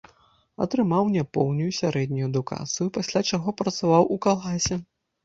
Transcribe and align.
Атрымаў 0.65 1.03
няпоўную 1.15 1.67
сярэднюю 1.79 2.23
адукацыю, 2.29 2.87
пасля 2.97 3.19
чаго 3.33 3.49
працаваў 3.61 4.09
у 4.17 4.19
калгасе. 4.29 4.81